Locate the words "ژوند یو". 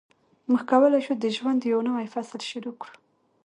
1.37-1.79